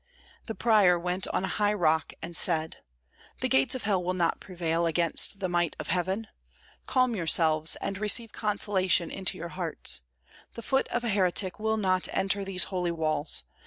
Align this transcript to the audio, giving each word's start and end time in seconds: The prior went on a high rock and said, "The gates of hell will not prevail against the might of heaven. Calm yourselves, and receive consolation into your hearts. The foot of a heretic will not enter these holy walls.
The 0.47 0.55
prior 0.55 0.97
went 0.97 1.27
on 1.27 1.43
a 1.45 1.57
high 1.61 1.73
rock 1.75 2.11
and 2.23 2.35
said, 2.35 2.77
"The 3.39 3.47
gates 3.47 3.75
of 3.75 3.83
hell 3.83 4.03
will 4.03 4.15
not 4.15 4.39
prevail 4.39 4.87
against 4.87 5.39
the 5.41 5.47
might 5.47 5.75
of 5.77 5.89
heaven. 5.89 6.25
Calm 6.87 7.15
yourselves, 7.15 7.75
and 7.75 7.99
receive 7.99 8.31
consolation 8.31 9.11
into 9.11 9.37
your 9.37 9.49
hearts. 9.49 10.01
The 10.55 10.63
foot 10.63 10.87
of 10.87 11.03
a 11.03 11.09
heretic 11.09 11.59
will 11.59 11.77
not 11.77 12.07
enter 12.13 12.43
these 12.43 12.63
holy 12.73 12.89
walls. 12.89 13.43